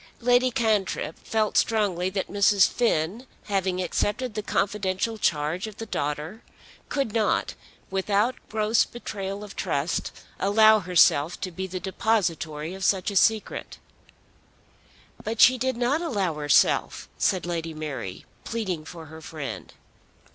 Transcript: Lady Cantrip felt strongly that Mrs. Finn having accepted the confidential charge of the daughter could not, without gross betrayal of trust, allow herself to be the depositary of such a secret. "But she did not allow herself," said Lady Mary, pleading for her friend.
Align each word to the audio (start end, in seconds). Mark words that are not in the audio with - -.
Lady 0.19 0.49
Cantrip 0.49 1.15
felt 1.23 1.55
strongly 1.57 2.09
that 2.09 2.27
Mrs. 2.27 2.67
Finn 2.67 3.27
having 3.43 3.79
accepted 3.83 4.33
the 4.33 4.41
confidential 4.41 5.19
charge 5.19 5.67
of 5.67 5.77
the 5.77 5.85
daughter 5.85 6.41
could 6.89 7.13
not, 7.13 7.53
without 7.91 8.33
gross 8.49 8.83
betrayal 8.83 9.43
of 9.43 9.55
trust, 9.55 10.11
allow 10.39 10.79
herself 10.79 11.39
to 11.41 11.51
be 11.51 11.67
the 11.67 11.79
depositary 11.79 12.73
of 12.73 12.83
such 12.83 13.11
a 13.11 13.15
secret. 13.15 13.77
"But 15.23 15.39
she 15.39 15.59
did 15.59 15.77
not 15.77 16.01
allow 16.01 16.33
herself," 16.33 17.07
said 17.19 17.45
Lady 17.45 17.75
Mary, 17.75 18.25
pleading 18.43 18.85
for 18.85 19.05
her 19.05 19.21
friend. 19.21 19.71